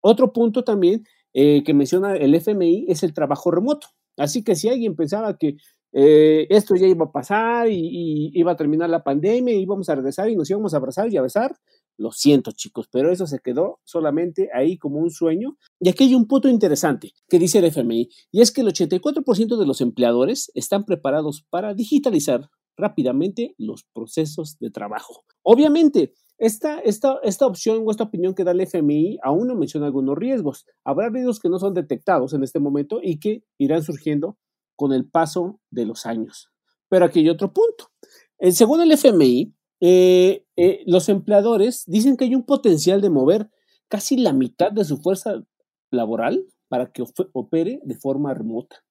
otro 0.01 0.33
punto 0.33 0.63
también 0.63 1.03
eh, 1.33 1.63
que 1.63 1.73
menciona 1.73 2.15
el 2.15 2.35
FMI 2.35 2.85
es 2.89 3.03
el 3.03 3.13
trabajo 3.13 3.51
remoto. 3.51 3.87
Así 4.17 4.43
que 4.43 4.55
si 4.55 4.69
alguien 4.69 4.95
pensaba 4.95 5.37
que 5.37 5.57
eh, 5.93 6.47
esto 6.49 6.75
ya 6.75 6.87
iba 6.87 7.05
a 7.05 7.11
pasar 7.11 7.69
y, 7.69 8.31
iba 8.33 8.51
a 8.51 8.55
terminar 8.55 8.89
la 8.89 9.03
pandemia 9.03 9.53
y 9.53 9.61
íbamos 9.61 9.89
a 9.89 9.95
regresar 9.95 10.29
y 10.29 10.35
nos 10.35 10.49
íbamos 10.49 10.73
a 10.73 10.77
abrazar 10.77 11.11
y 11.11 11.17
a 11.17 11.21
besar. 11.21 11.55
Lo 11.99 12.11
siento, 12.11 12.51
chicos, 12.51 12.87
pero 12.91 13.11
eso 13.11 13.25
se 13.25 13.39
quedó 13.39 13.79
solamente 13.83 14.49
ahí 14.53 14.77
como 14.77 14.99
un 14.99 15.09
sueño. 15.09 15.57
Y 15.79 15.89
aquí 15.89 16.03
hay 16.03 16.15
un 16.15 16.27
punto 16.27 16.47
interesante 16.47 17.13
que 17.27 17.39
dice 17.39 17.57
el 17.57 17.65
FMI, 17.65 18.09
y 18.31 18.41
es 18.41 18.51
que 18.51 18.61
el 18.61 18.67
84% 18.67 19.57
de 19.57 19.65
los 19.65 19.81
empleadores 19.81 20.51
están 20.53 20.85
preparados 20.85 21.43
para 21.49 21.73
digitalizar 21.73 22.51
rápidamente 22.77 23.55
los 23.57 23.83
procesos 23.93 24.59
de 24.59 24.69
trabajo. 24.69 25.25
Obviamente, 25.41 26.13
esta, 26.37 26.79
esta, 26.79 27.17
esta 27.23 27.47
opción 27.47 27.83
o 27.85 27.91
esta 27.91 28.03
opinión 28.03 28.35
que 28.35 28.43
da 28.43 28.51
el 28.51 28.61
FMI 28.61 29.19
aún 29.23 29.47
no 29.47 29.55
menciona 29.55 29.87
algunos 29.87 30.17
riesgos. 30.17 30.65
Habrá 30.83 31.09
riesgos 31.09 31.39
que 31.39 31.49
no 31.49 31.57
son 31.57 31.73
detectados 31.73 32.33
en 32.33 32.43
este 32.43 32.59
momento 32.59 32.99
y 33.01 33.19
que 33.19 33.43
irán 33.57 33.83
surgiendo 33.83 34.37
con 34.75 34.93
el 34.93 35.09
paso 35.09 35.59
de 35.71 35.85
los 35.85 36.05
años. 36.05 36.51
Pero 36.89 37.05
aquí 37.05 37.19
hay 37.19 37.29
otro 37.29 37.51
punto. 37.51 37.91
Eh, 38.37 38.51
según 38.51 38.81
el 38.81 38.91
FMI, 38.91 39.53
eh, 39.79 40.45
eh, 40.55 40.83
los 40.85 41.09
empleadores 41.09 41.83
dicen 41.87 42.17
que 42.17 42.25
hay 42.25 42.35
un 42.35 42.45
potencial 42.45 43.01
de 43.01 43.09
mover 43.09 43.49
casi 43.87 44.17
la 44.17 44.33
mitad 44.33 44.71
de 44.71 44.85
su 44.85 44.97
fuerza 44.97 45.43
laboral 45.91 46.45
para 46.67 46.91
que 46.91 47.03
opere 47.33 47.79
de 47.83 47.95
forma 47.95 48.33
remota. 48.33 48.83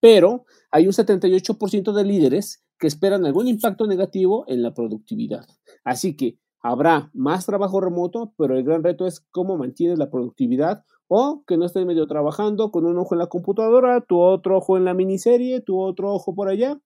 Pero 0.00 0.44
hay 0.70 0.86
un 0.86 0.92
78% 0.92 1.92
de 1.92 2.04
líderes 2.04 2.62
que 2.78 2.86
esperan 2.86 3.24
algún 3.26 3.46
impacto 3.48 3.86
negativo 3.86 4.44
en 4.48 4.62
la 4.62 4.72
productividad. 4.72 5.46
Así 5.84 6.16
que 6.16 6.38
habrá 6.60 7.10
más 7.14 7.46
trabajo 7.46 7.80
remoto, 7.80 8.32
pero 8.36 8.56
el 8.56 8.64
gran 8.64 8.82
reto 8.82 9.06
es 9.06 9.20
cómo 9.30 9.56
mantienes 9.56 9.98
la 9.98 10.10
productividad 10.10 10.84
o 11.08 11.42
que 11.46 11.56
no 11.56 11.66
estés 11.66 11.84
medio 11.86 12.06
trabajando 12.06 12.70
con 12.70 12.86
un 12.86 12.96
ojo 12.98 13.14
en 13.14 13.18
la 13.18 13.26
computadora, 13.26 14.00
tu 14.00 14.20
otro 14.20 14.58
ojo 14.58 14.76
en 14.76 14.84
la 14.84 14.94
miniserie, 14.94 15.60
tu 15.60 15.80
otro 15.80 16.12
ojo 16.12 16.34
por 16.34 16.48
allá. 16.48 16.80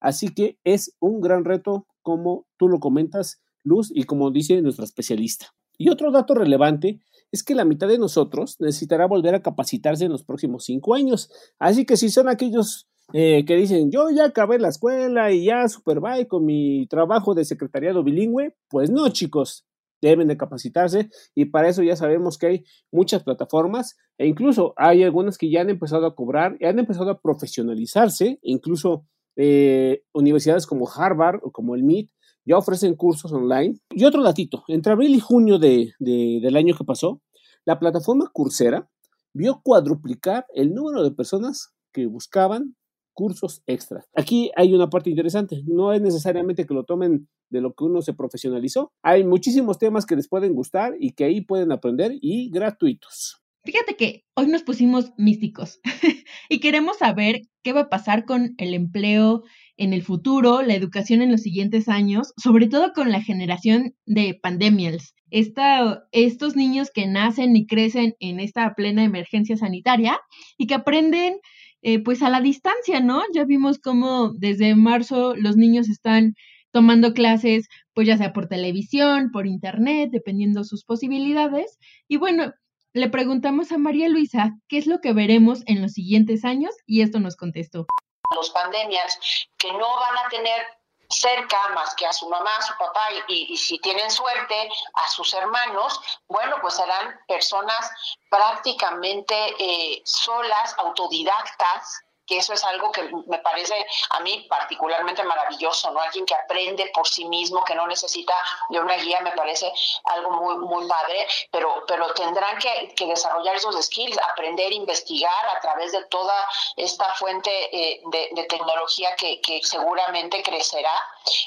Así 0.00 0.34
que 0.34 0.58
es 0.64 0.96
un 1.00 1.20
gran 1.20 1.44
reto, 1.44 1.86
como 2.02 2.46
tú 2.58 2.68
lo 2.68 2.78
comentas, 2.78 3.40
Luz, 3.62 3.90
y 3.94 4.04
como 4.04 4.30
dice 4.30 4.60
nuestra 4.60 4.84
especialista. 4.84 5.54
Y 5.78 5.88
otro 5.88 6.10
dato 6.10 6.34
relevante 6.34 7.00
es 7.32 7.42
que 7.42 7.54
la 7.54 7.64
mitad 7.64 7.88
de 7.88 7.98
nosotros 7.98 8.56
necesitará 8.60 9.06
volver 9.06 9.34
a 9.34 9.42
capacitarse 9.42 10.04
en 10.04 10.12
los 10.12 10.24
próximos 10.24 10.64
cinco 10.64 10.94
años. 10.94 11.30
Así 11.58 11.86
que 11.86 11.96
si 11.96 12.10
son 12.10 12.28
aquellos 12.28 12.89
eh, 13.12 13.44
que 13.44 13.56
dicen, 13.56 13.90
yo 13.90 14.10
ya 14.10 14.26
acabé 14.26 14.58
la 14.58 14.68
escuela 14.68 15.32
y 15.32 15.44
ya 15.46 15.68
super 15.68 16.00
bye 16.00 16.26
con 16.26 16.44
mi 16.44 16.86
trabajo 16.88 17.34
de 17.34 17.44
secretariado 17.44 18.04
bilingüe, 18.04 18.54
pues 18.68 18.90
no, 18.90 19.08
chicos, 19.08 19.66
deben 20.00 20.28
de 20.28 20.36
capacitarse 20.36 21.10
y 21.34 21.46
para 21.46 21.68
eso 21.68 21.82
ya 21.82 21.96
sabemos 21.96 22.38
que 22.38 22.46
hay 22.46 22.64
muchas 22.90 23.22
plataformas 23.22 23.96
e 24.18 24.26
incluso 24.26 24.72
hay 24.76 25.02
algunas 25.02 25.38
que 25.38 25.50
ya 25.50 25.60
han 25.60 25.70
empezado 25.70 26.06
a 26.06 26.14
cobrar 26.14 26.56
y 26.60 26.66
han 26.66 26.78
empezado 26.78 27.10
a 27.10 27.20
profesionalizarse, 27.20 28.38
incluso 28.42 29.06
eh, 29.36 30.02
universidades 30.12 30.66
como 30.66 30.88
Harvard 30.88 31.40
o 31.42 31.50
como 31.50 31.74
el 31.74 31.82
MIT 31.84 32.10
ya 32.44 32.56
ofrecen 32.56 32.96
cursos 32.96 33.32
online. 33.32 33.78
Y 33.90 34.04
otro 34.04 34.22
datito, 34.22 34.64
entre 34.68 34.92
abril 34.92 35.14
y 35.14 35.20
junio 35.20 35.58
de, 35.58 35.92
del 35.98 36.56
año 36.56 36.76
que 36.76 36.84
pasó, 36.84 37.20
la 37.64 37.78
plataforma 37.78 38.30
Coursera 38.32 38.88
vio 39.32 39.60
cuadruplicar 39.62 40.46
el 40.54 40.74
número 40.74 41.04
de 41.04 41.12
personas 41.12 41.74
que 41.92 42.06
buscaban 42.06 42.76
cursos 43.12 43.62
extra. 43.66 44.04
Aquí 44.14 44.50
hay 44.56 44.74
una 44.74 44.88
parte 44.88 45.10
interesante, 45.10 45.62
no 45.66 45.92
es 45.92 46.00
necesariamente 46.00 46.66
que 46.66 46.74
lo 46.74 46.84
tomen 46.84 47.28
de 47.50 47.60
lo 47.60 47.74
que 47.74 47.84
uno 47.84 48.02
se 48.02 48.14
profesionalizó. 48.14 48.92
Hay 49.02 49.24
muchísimos 49.24 49.78
temas 49.78 50.06
que 50.06 50.16
les 50.16 50.28
pueden 50.28 50.54
gustar 50.54 50.94
y 50.98 51.12
que 51.12 51.24
ahí 51.24 51.40
pueden 51.40 51.72
aprender 51.72 52.12
y 52.20 52.50
gratuitos. 52.50 53.40
Fíjate 53.62 53.94
que 53.94 54.24
hoy 54.34 54.46
nos 54.46 54.62
pusimos 54.62 55.12
místicos 55.18 55.80
y 56.48 56.60
queremos 56.60 56.96
saber 56.98 57.42
qué 57.62 57.74
va 57.74 57.82
a 57.82 57.88
pasar 57.90 58.24
con 58.24 58.54
el 58.56 58.72
empleo 58.72 59.42
en 59.76 59.92
el 59.92 60.02
futuro, 60.02 60.62
la 60.62 60.74
educación 60.74 61.20
en 61.20 61.30
los 61.30 61.42
siguientes 61.42 61.88
años, 61.88 62.32
sobre 62.36 62.68
todo 62.68 62.92
con 62.94 63.10
la 63.10 63.22
generación 63.22 63.94
de 64.06 64.38
pandemials. 64.42 65.14
estos 65.30 66.56
niños 66.56 66.90
que 66.90 67.06
nacen 67.06 67.54
y 67.54 67.66
crecen 67.66 68.14
en 68.18 68.40
esta 68.40 68.74
plena 68.74 69.04
emergencia 69.04 69.56
sanitaria 69.56 70.18
y 70.56 70.66
que 70.66 70.74
aprenden 70.74 71.38
eh, 71.82 72.02
pues 72.02 72.22
a 72.22 72.30
la 72.30 72.40
distancia, 72.40 73.00
¿no? 73.00 73.22
Ya 73.32 73.44
vimos 73.44 73.78
cómo 73.78 74.32
desde 74.34 74.74
marzo 74.74 75.34
los 75.36 75.56
niños 75.56 75.88
están 75.88 76.34
tomando 76.72 77.14
clases, 77.14 77.68
pues 77.94 78.06
ya 78.06 78.16
sea 78.16 78.32
por 78.32 78.46
televisión, 78.46 79.30
por 79.32 79.46
internet, 79.46 80.10
dependiendo 80.12 80.64
sus 80.64 80.84
posibilidades. 80.84 81.78
Y 82.08 82.16
bueno, 82.16 82.52
le 82.92 83.08
preguntamos 83.08 83.72
a 83.72 83.78
María 83.78 84.08
Luisa 84.08 84.52
qué 84.68 84.78
es 84.78 84.86
lo 84.86 85.00
que 85.00 85.12
veremos 85.12 85.62
en 85.66 85.82
los 85.82 85.92
siguientes 85.92 86.44
años 86.44 86.74
y 86.86 87.02
esto 87.02 87.20
nos 87.20 87.36
contestó. 87.36 87.86
Los 88.34 88.50
pandemias 88.50 89.18
que 89.56 89.72
no 89.72 89.78
van 89.78 90.24
a 90.24 90.28
tener 90.28 90.62
cerca 91.10 91.68
más 91.74 91.94
que 91.94 92.06
a 92.06 92.12
su 92.12 92.28
mamá, 92.28 92.56
a 92.56 92.62
su 92.62 92.76
papá 92.78 93.08
y, 93.28 93.52
y, 93.52 93.56
si 93.56 93.78
tienen 93.78 94.10
suerte 94.10 94.70
a 94.94 95.08
sus 95.08 95.34
hermanos, 95.34 96.00
bueno, 96.28 96.56
pues 96.62 96.74
serán 96.74 97.20
personas 97.26 97.90
prácticamente 98.30 99.34
eh, 99.58 100.02
solas, 100.04 100.74
autodidactas, 100.78 102.04
que 102.30 102.38
eso 102.38 102.52
es 102.52 102.62
algo 102.62 102.92
que 102.92 103.02
me 103.26 103.38
parece 103.38 103.74
a 104.10 104.20
mí 104.20 104.46
particularmente 104.48 105.24
maravilloso, 105.24 105.90
¿no? 105.90 106.00
Alguien 106.00 106.24
que 106.24 106.36
aprende 106.36 106.86
por 106.94 107.08
sí 107.08 107.24
mismo, 107.24 107.64
que 107.64 107.74
no 107.74 107.88
necesita 107.88 108.32
de 108.68 108.78
una 108.78 108.94
guía, 108.94 109.20
me 109.20 109.32
parece 109.32 109.72
algo 110.04 110.30
muy, 110.30 110.56
muy 110.58 110.86
padre, 110.86 111.26
pero, 111.50 111.82
pero 111.88 112.14
tendrán 112.14 112.56
que, 112.58 112.94
desarrollar 113.04 113.56
esos 113.56 113.74
skills, 113.84 114.16
aprender, 114.30 114.72
investigar 114.72 115.48
a 115.56 115.58
través 115.58 115.90
de 115.90 116.04
toda 116.04 116.48
esta 116.76 117.12
fuente 117.14 117.50
eh, 117.72 118.00
de, 118.04 118.44
tecnología 118.44 119.16
que, 119.16 119.60
seguramente 119.64 120.40
crecerá. 120.44 120.94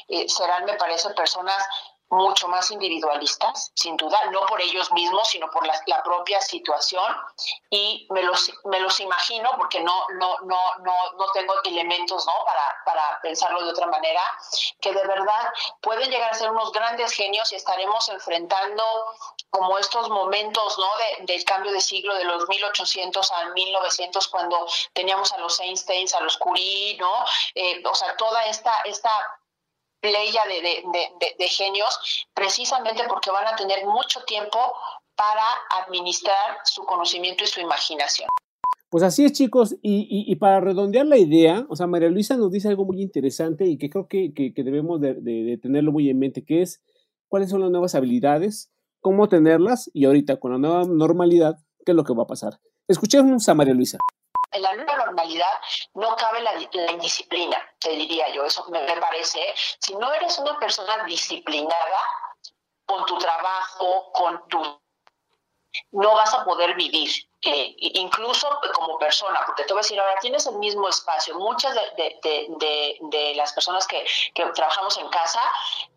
Eh, 0.09 0.27
serán, 0.27 0.65
me 0.65 0.73
parece, 0.73 1.09
personas 1.11 1.65
mucho 2.13 2.47
más 2.47 2.69
individualistas, 2.71 3.71
sin 3.75 3.97
duda, 3.97 4.19
no 4.31 4.45
por 4.45 4.61
ellos 4.61 4.91
mismos, 4.91 5.27
sino 5.27 5.49
por 5.49 5.65
la, 5.65 5.73
propia 6.03 6.41
situación. 6.41 7.05
Y 7.69 8.07
me 8.09 8.23
los, 8.23 8.51
me 8.65 8.79
los 8.79 8.99
imagino, 8.99 9.51
porque 9.57 9.81
no, 9.81 10.07
no, 10.19 10.37
no, 10.43 10.75
no, 10.79 11.13
no 11.13 11.25
tengo 11.33 11.53
elementos 11.63 12.25
¿no? 12.25 12.33
Para, 12.45 12.83
para 12.85 13.21
pensarlo 13.21 13.63
de 13.63 13.71
otra 13.71 13.87
manera, 13.87 14.21
que 14.81 14.91
de 14.91 15.05
verdad 15.07 15.53
pueden 15.81 16.09
llegar 16.09 16.31
a 16.31 16.35
ser 16.35 16.51
unos 16.51 16.71
grandes 16.71 17.11
genios 17.13 17.51
y 17.51 17.55
estaremos 17.55 18.09
enfrentando 18.09 18.83
como 19.49 19.77
estos 19.77 20.09
momentos 20.09 20.77
¿no? 20.77 20.89
De, 20.97 21.33
del 21.33 21.43
cambio 21.45 21.71
de 21.71 21.81
siglo 21.81 22.15
de 22.15 22.25
los 22.25 22.47
1800 22.47 23.31
al 23.31 23.53
1900, 23.53 24.27
cuando 24.27 24.67
teníamos 24.93 25.31
a 25.31 25.37
los 25.37 25.59
Einsteins, 25.59 26.13
a 26.13 26.21
los 26.21 26.37
Curie, 26.37 26.97
¿no? 26.97 27.25
Eh, 27.55 27.81
o 27.85 27.95
sea, 27.95 28.15
toda 28.17 28.45
esta, 28.45 28.81
esta 28.85 29.11
playa 30.03 30.41
de, 31.39 31.47
genios, 31.47 32.27
precisamente 32.33 33.03
porque 33.07 33.31
van 33.31 33.47
a 33.47 33.55
tener 33.55 33.85
mucho 33.85 34.19
tiempo 34.27 34.59
para 35.15 35.45
administrar 35.81 36.57
su 36.65 36.83
conocimiento 36.83 37.45
y 37.45 37.47
su 37.47 37.61
imaginación. 37.61 38.27
Pues 38.89 39.01
así 39.03 39.23
es, 39.23 39.31
chicos, 39.31 39.75
y, 39.81 40.35
para 40.35 40.59
redondear 40.59 41.05
la 41.05 41.17
idea, 41.17 41.65
o 41.69 41.75
sea, 41.77 41.87
María 41.87 42.09
Luisa 42.09 42.35
nos 42.35 42.51
dice 42.51 42.67
algo 42.67 42.83
muy 42.85 43.01
interesante 43.01 43.65
y 43.65 43.77
que 43.77 43.89
creo 43.89 44.07
que, 44.07 44.33
debemos 44.55 44.99
de, 44.99 45.57
tenerlo 45.61 45.93
muy 45.93 46.09
en 46.09 46.19
mente, 46.19 46.43
que 46.43 46.61
es 46.61 46.83
cuáles 47.29 47.49
son 47.49 47.61
las 47.61 47.71
nuevas 47.71 47.95
habilidades, 47.95 48.71
cómo 48.99 49.29
tenerlas 49.29 49.89
y 49.93 50.05
ahorita 50.05 50.37
con 50.37 50.51
la 50.51 50.57
nueva 50.57 50.83
normalidad, 50.83 51.55
qué 51.85 51.93
es 51.93 51.95
lo 51.95 52.03
que 52.03 52.13
va 52.13 52.23
a 52.23 52.27
pasar. 52.27 52.59
Escuchemos 52.87 53.47
a 53.47 53.53
María 53.53 53.73
Luisa 53.73 53.97
en 54.53 54.61
la 54.61 54.73
nueva 54.73 54.95
normalidad 54.97 55.51
no 55.95 56.15
cabe 56.15 56.41
la, 56.41 56.53
indisciplina, 56.91 57.57
te 57.79 57.89
diría 57.91 58.29
yo, 58.29 58.45
eso 58.45 58.65
me, 58.69 58.79
parece. 58.99 59.53
Si 59.79 59.95
no 59.95 60.11
eres 60.13 60.37
una 60.39 60.57
persona 60.59 61.03
disciplinada 61.03 62.01
con 62.85 63.05
tu 63.05 63.17
trabajo, 63.17 64.11
con 64.13 64.47
tu... 64.47 64.81
no 65.91 66.15
vas 66.15 66.33
a 66.33 66.45
poder 66.45 66.75
vivir. 66.75 67.09
Eh, 67.45 67.75
incluso 67.77 68.47
como 68.73 68.97
persona, 68.97 69.43
porque 69.45 69.65
te 69.65 69.73
voy 69.73 69.79
a 69.79 69.83
decir, 69.83 69.99
ahora 69.99 70.17
tienes 70.21 70.47
el 70.47 70.55
mismo 70.55 70.87
espacio. 70.87 71.37
Muchas 71.37 71.75
de, 71.75 73.33
las 73.35 73.51
personas 73.51 73.85
que, 73.85 74.05
trabajamos 74.53 74.97
en 74.97 75.09
casa 75.09 75.41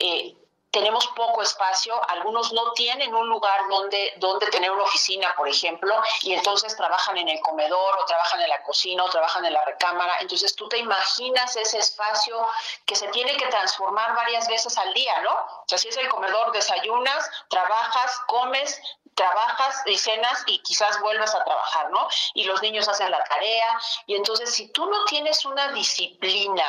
eh, 0.00 0.34
tenemos 0.76 1.06
poco 1.16 1.40
espacio, 1.40 1.98
algunos 2.10 2.52
no 2.52 2.72
tienen 2.72 3.14
un 3.14 3.30
lugar 3.30 3.66
donde, 3.70 4.12
donde 4.18 4.46
tener 4.48 4.70
una 4.70 4.82
oficina, 4.82 5.34
por 5.34 5.48
ejemplo, 5.48 5.94
y 6.20 6.34
entonces 6.34 6.76
trabajan 6.76 7.16
en 7.16 7.30
el 7.30 7.40
comedor 7.40 7.96
o 7.98 8.04
trabajan 8.04 8.42
en 8.42 8.50
la 8.50 8.62
cocina 8.62 9.02
o 9.02 9.08
trabajan 9.08 9.46
en 9.46 9.54
la 9.54 9.64
recámara. 9.64 10.18
Entonces 10.20 10.54
tú 10.54 10.68
te 10.68 10.76
imaginas 10.76 11.56
ese 11.56 11.78
espacio 11.78 12.46
que 12.84 12.94
se 12.94 13.08
tiene 13.08 13.34
que 13.38 13.46
transformar 13.46 14.14
varias 14.14 14.48
veces 14.48 14.76
al 14.76 14.92
día, 14.92 15.18
¿no? 15.22 15.32
O 15.32 15.64
sea, 15.66 15.78
si 15.78 15.88
es 15.88 15.96
el 15.96 16.10
comedor, 16.10 16.52
desayunas, 16.52 17.30
trabajas, 17.48 18.20
comes, 18.26 18.78
trabajas 19.16 19.82
y 19.86 19.96
cenas 19.96 20.44
y 20.46 20.58
quizás 20.60 21.00
vuelves 21.00 21.34
a 21.34 21.42
trabajar, 21.42 21.90
¿no? 21.90 22.06
Y 22.34 22.44
los 22.44 22.62
niños 22.62 22.86
hacen 22.86 23.10
la 23.10 23.24
tarea. 23.24 23.80
Y 24.06 24.14
entonces, 24.14 24.54
si 24.54 24.68
tú 24.72 24.86
no 24.86 25.04
tienes 25.06 25.44
una 25.44 25.72
disciplina 25.72 26.64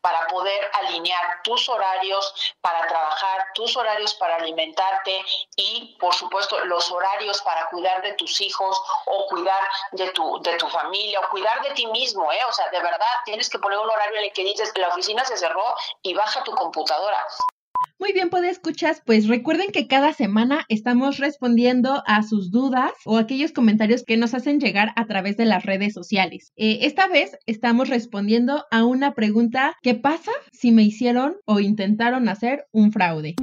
para 0.00 0.26
poder 0.26 0.70
alinear 0.74 1.42
tus 1.42 1.68
horarios 1.68 2.54
para 2.60 2.86
trabajar, 2.88 3.46
tus 3.54 3.76
horarios 3.76 4.14
para 4.14 4.36
alimentarte 4.36 5.24
y, 5.56 5.96
por 5.98 6.14
supuesto, 6.14 6.58
los 6.64 6.90
horarios 6.90 7.40
para 7.42 7.68
cuidar 7.68 8.02
de 8.02 8.12
tus 8.14 8.40
hijos 8.40 8.80
o 9.06 9.26
cuidar 9.28 9.62
de 9.92 10.10
tu, 10.10 10.42
de 10.42 10.56
tu 10.56 10.68
familia 10.68 11.20
o 11.20 11.28
cuidar 11.30 11.62
de 11.62 11.70
ti 11.70 11.86
mismo, 11.86 12.30
¿eh? 12.32 12.44
O 12.48 12.52
sea, 12.52 12.68
de 12.70 12.80
verdad, 12.80 13.14
tienes 13.24 13.48
que 13.48 13.58
poner 13.58 13.78
un 13.78 13.88
horario 13.88 14.18
en 14.18 14.24
el 14.24 14.32
que 14.32 14.44
dices, 14.44 14.72
la 14.76 14.88
oficina 14.88 15.24
se 15.24 15.36
cerró 15.36 15.74
y 16.02 16.14
baja 16.14 16.42
tu 16.42 16.52
computadora. 16.52 17.24
Muy 18.02 18.12
bien, 18.12 18.30
puede 18.30 18.50
escuchas, 18.50 19.00
pues 19.06 19.28
recuerden 19.28 19.70
que 19.70 19.86
cada 19.86 20.12
semana 20.12 20.64
estamos 20.68 21.18
respondiendo 21.18 22.02
a 22.04 22.24
sus 22.24 22.50
dudas 22.50 22.90
o 23.04 23.16
aquellos 23.16 23.52
comentarios 23.52 24.02
que 24.02 24.16
nos 24.16 24.34
hacen 24.34 24.58
llegar 24.58 24.92
a 24.96 25.06
través 25.06 25.36
de 25.36 25.44
las 25.44 25.64
redes 25.64 25.94
sociales. 25.94 26.52
Eh, 26.56 26.80
esta 26.82 27.06
vez 27.06 27.38
estamos 27.46 27.88
respondiendo 27.88 28.64
a 28.72 28.84
una 28.84 29.14
pregunta, 29.14 29.76
¿qué 29.82 29.94
pasa 29.94 30.32
si 30.50 30.72
me 30.72 30.82
hicieron 30.82 31.36
o 31.44 31.60
intentaron 31.60 32.28
hacer 32.28 32.66
un 32.72 32.90
fraude? 32.90 33.36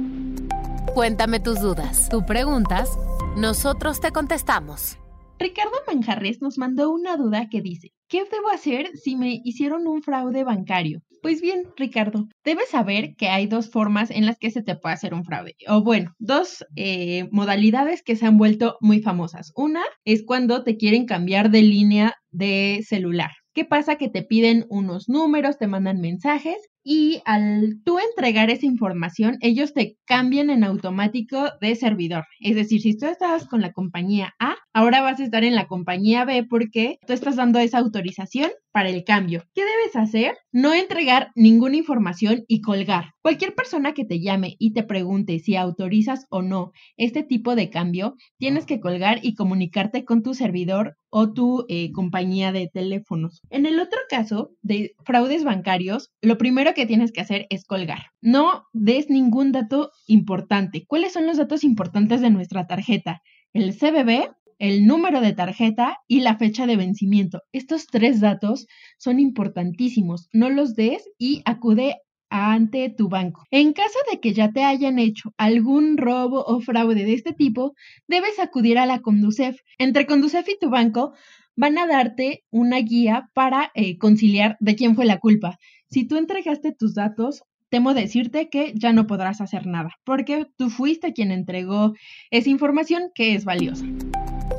Cuéntame 0.92 1.40
tus 1.40 1.58
dudas, 1.62 2.10
tú 2.10 2.26
preguntas, 2.26 2.90
nosotros 3.38 3.98
te 4.02 4.10
contestamos. 4.10 4.98
Ricardo 5.38 5.72
Manjarres 5.86 6.42
nos 6.42 6.58
mandó 6.58 6.90
una 6.90 7.16
duda 7.16 7.48
que 7.48 7.62
dice, 7.62 7.94
¿qué 8.08 8.24
debo 8.30 8.50
hacer 8.50 8.90
si 8.94 9.16
me 9.16 9.40
hicieron 9.42 9.86
un 9.86 10.02
fraude 10.02 10.44
bancario? 10.44 11.00
Pues 11.22 11.42
bien, 11.42 11.64
Ricardo, 11.76 12.28
debes 12.44 12.70
saber 12.70 13.14
que 13.14 13.28
hay 13.28 13.46
dos 13.46 13.70
formas 13.70 14.10
en 14.10 14.24
las 14.24 14.38
que 14.38 14.50
se 14.50 14.62
te 14.62 14.74
puede 14.76 14.94
hacer 14.94 15.12
un 15.12 15.24
fraude. 15.24 15.54
O 15.68 15.82
bueno, 15.82 16.14
dos 16.18 16.64
eh, 16.76 17.28
modalidades 17.30 18.02
que 18.02 18.16
se 18.16 18.24
han 18.26 18.38
vuelto 18.38 18.76
muy 18.80 19.00
famosas. 19.02 19.52
Una 19.54 19.82
es 20.04 20.24
cuando 20.24 20.64
te 20.64 20.76
quieren 20.78 21.04
cambiar 21.06 21.50
de 21.50 21.62
línea 21.62 22.14
de 22.30 22.80
celular. 22.86 23.32
¿Qué 23.52 23.66
pasa? 23.66 23.96
Que 23.96 24.08
te 24.08 24.22
piden 24.22 24.64
unos 24.70 25.08
números, 25.10 25.58
te 25.58 25.66
mandan 25.66 26.00
mensajes 26.00 26.56
y 26.82 27.22
al 27.24 27.80
tú 27.84 27.98
entregar 27.98 28.50
esa 28.50 28.66
información, 28.66 29.36
ellos 29.40 29.74
te 29.74 29.96
cambian 30.06 30.50
en 30.50 30.64
automático 30.64 31.50
de 31.60 31.74
servidor. 31.74 32.24
Es 32.40 32.54
decir, 32.54 32.80
si 32.80 32.96
tú 32.96 33.06
estabas 33.06 33.46
con 33.46 33.60
la 33.60 33.72
compañía 33.72 34.34
A, 34.38 34.56
ahora 34.72 35.02
vas 35.02 35.20
a 35.20 35.24
estar 35.24 35.44
en 35.44 35.54
la 35.54 35.66
compañía 35.66 36.24
B 36.24 36.44
porque 36.48 36.98
tú 37.06 37.12
estás 37.12 37.36
dando 37.36 37.58
esa 37.58 37.78
autorización 37.78 38.50
para 38.72 38.88
el 38.88 39.04
cambio. 39.04 39.44
¿Qué 39.54 39.62
debes 39.62 39.96
hacer? 39.96 40.36
No 40.52 40.72
entregar 40.72 41.32
ninguna 41.34 41.76
información 41.76 42.44
y 42.46 42.60
colgar. 42.60 43.12
Cualquier 43.22 43.54
persona 43.54 43.92
que 43.92 44.04
te 44.04 44.20
llame 44.20 44.56
y 44.58 44.72
te 44.72 44.82
pregunte 44.82 45.38
si 45.40 45.56
autorizas 45.56 46.26
o 46.30 46.42
no 46.42 46.72
este 46.96 47.22
tipo 47.22 47.56
de 47.56 47.70
cambio, 47.70 48.14
tienes 48.38 48.66
que 48.66 48.80
colgar 48.80 49.18
y 49.22 49.34
comunicarte 49.34 50.04
con 50.04 50.22
tu 50.22 50.34
servidor 50.34 50.96
o 51.10 51.32
tu 51.32 51.66
eh, 51.68 51.90
compañía 51.92 52.52
de 52.52 52.70
teléfonos. 52.72 53.40
En 53.50 53.66
el 53.66 53.80
otro 53.80 53.98
caso 54.08 54.52
de 54.62 54.94
fraudes 55.04 55.44
bancarios, 55.44 56.10
lo 56.22 56.38
primero 56.38 56.69
que 56.74 56.86
tienes 56.86 57.12
que 57.12 57.20
hacer 57.20 57.46
es 57.50 57.64
colgar. 57.64 58.06
No 58.20 58.64
des 58.72 59.10
ningún 59.10 59.52
dato 59.52 59.90
importante. 60.06 60.84
¿Cuáles 60.86 61.12
son 61.12 61.26
los 61.26 61.36
datos 61.36 61.64
importantes 61.64 62.20
de 62.20 62.30
nuestra 62.30 62.66
tarjeta? 62.66 63.22
El 63.52 63.74
CBB, 63.76 64.30
el 64.58 64.86
número 64.86 65.20
de 65.20 65.32
tarjeta 65.32 65.98
y 66.06 66.20
la 66.20 66.36
fecha 66.36 66.66
de 66.66 66.76
vencimiento. 66.76 67.42
Estos 67.52 67.86
tres 67.86 68.20
datos 68.20 68.66
son 68.98 69.18
importantísimos. 69.18 70.28
No 70.32 70.50
los 70.50 70.74
des 70.74 71.02
y 71.18 71.42
acude 71.44 71.96
ante 72.30 72.90
tu 72.90 73.08
banco. 73.08 73.44
En 73.50 73.72
caso 73.72 73.98
de 74.10 74.20
que 74.20 74.32
ya 74.32 74.52
te 74.52 74.62
hayan 74.62 74.98
hecho 74.98 75.34
algún 75.36 75.96
robo 75.96 76.44
o 76.44 76.60
fraude 76.60 77.04
de 77.04 77.14
este 77.14 77.32
tipo, 77.32 77.74
debes 78.06 78.38
acudir 78.38 78.78
a 78.78 78.86
la 78.86 79.00
Conducef. 79.00 79.58
Entre 79.78 80.06
Conducef 80.06 80.48
y 80.48 80.58
tu 80.60 80.70
banco 80.70 81.12
van 81.60 81.76
a 81.76 81.86
darte 81.86 82.42
una 82.50 82.78
guía 82.78 83.28
para 83.34 83.70
eh, 83.74 83.98
conciliar 83.98 84.56
de 84.60 84.76
quién 84.76 84.94
fue 84.96 85.04
la 85.04 85.18
culpa. 85.18 85.58
Si 85.90 86.06
tú 86.06 86.16
entregaste 86.16 86.72
tus 86.72 86.94
datos, 86.94 87.42
temo 87.68 87.92
decirte 87.92 88.48
que 88.48 88.72
ya 88.74 88.94
no 88.94 89.06
podrás 89.06 89.42
hacer 89.42 89.66
nada, 89.66 89.90
porque 90.04 90.46
tú 90.56 90.70
fuiste 90.70 91.12
quien 91.12 91.30
entregó 91.30 91.92
esa 92.30 92.48
información 92.48 93.10
que 93.14 93.34
es 93.34 93.44
valiosa. 93.44 93.84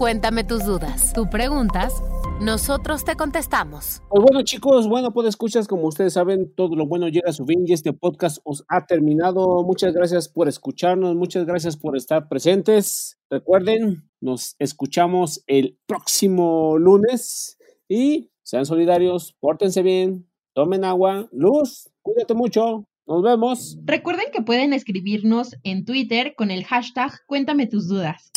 Cuéntame 0.02 0.44
tus 0.44 0.66
dudas, 0.66 1.14
tú 1.14 1.30
preguntas, 1.30 2.02
nosotros 2.42 3.06
te 3.06 3.16
contestamos. 3.16 4.02
Pues 4.10 4.24
bueno 4.24 4.42
chicos, 4.42 4.88
bueno 4.88 5.14
pues 5.14 5.28
escuchas, 5.28 5.68
como 5.68 5.86
ustedes 5.86 6.14
saben, 6.14 6.52
todo 6.56 6.76
lo 6.76 6.88
bueno 6.88 7.08
llega 7.08 7.30
a 7.30 7.34
su 7.34 7.46
fin 7.46 7.66
y 7.68 7.74
este 7.74 7.94
podcast 7.94 8.40
os 8.44 8.66
ha 8.68 8.88
terminado. 8.88 9.64
Muchas 9.64 9.94
gracias 9.94 10.28
por 10.28 10.48
escucharnos, 10.48 11.16
muchas 11.16 11.46
gracias 11.46 11.78
por 11.78 11.96
estar 11.96 12.28
presentes. 12.30 13.20
Recuerden, 13.30 14.10
nos 14.20 14.56
escuchamos 14.58 15.44
el 15.46 15.78
próximo 15.86 16.80
lunes 16.80 17.60
y 17.88 18.32
sean 18.42 18.66
solidarios, 18.66 19.38
pórtense 19.40 19.84
bien, 19.84 20.28
tomen 20.56 20.84
agua, 20.84 21.30
luz, 21.32 21.92
cuídate 22.02 22.34
mucho. 22.34 22.88
Nos 23.06 23.22
vemos. 23.22 23.78
Recuerden 23.84 24.32
que 24.34 24.42
pueden 24.42 24.74
escribirnos 24.74 25.56
en 25.62 25.86
Twitter 25.86 26.34
con 26.36 26.50
el 26.50 26.64
hashtag 26.64 27.12
Cuéntame 27.28 27.68
tus 27.68 27.88
dudas. 27.88 28.32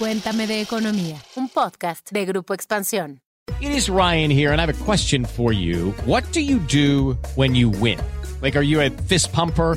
Cuéntame 0.00 0.46
de 0.46 0.62
Economía, 0.62 1.18
un 1.36 1.50
podcast 1.50 2.10
de 2.10 2.24
Grupo 2.24 2.54
Expansión. 2.54 3.20
It 3.60 3.70
is 3.70 3.90
Ryan 3.90 4.30
here, 4.30 4.50
and 4.50 4.58
I 4.58 4.64
have 4.64 4.70
a 4.70 4.84
question 4.86 5.26
for 5.26 5.52
you. 5.52 5.90
What 6.06 6.24
do 6.32 6.40
you 6.40 6.58
do 6.58 7.18
when 7.36 7.54
you 7.54 7.68
win? 7.68 7.98
Like, 8.40 8.56
are 8.56 8.64
you 8.64 8.80
a 8.80 8.88
fist 8.88 9.30
pumper? 9.30 9.76